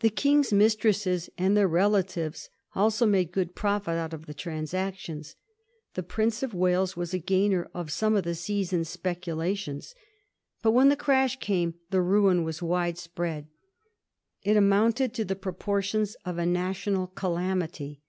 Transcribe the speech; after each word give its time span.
The 0.00 0.10
King's 0.10 0.52
mistresses 0.52 1.30
and 1.38 1.56
their 1.56 1.66
relatives 1.66 2.50
also 2.74 3.06
made 3.06 3.32
good 3.32 3.54
profit 3.54 3.94
out 3.96 4.12
of 4.12 4.26
the 4.26 4.34
transactions. 4.34 5.36
The 5.94 6.02
Prince 6.02 6.42
of 6.42 6.52
Wales 6.52 6.98
was 6.98 7.14
a 7.14 7.18
gainer 7.18 7.70
by 7.72 7.86
some 7.86 8.14
of 8.14 8.24
the 8.24 8.34
season's 8.34 8.90
speculations. 8.90 9.94
But 10.62 10.72
when 10.72 10.90
the 10.90 10.96
crash 10.96 11.36
came 11.40 11.76
the 11.88 12.02
ruin 12.02 12.44
was 12.44 12.60
wide 12.60 12.98
spread; 12.98 13.46
it 14.42 14.58
amounted 14.58 15.14
to 15.14 15.24
the 15.24 15.34
proportions 15.34 16.14
of 16.26 16.36
a 16.36 16.44
national 16.44 17.06
calamity. 17.06 18.02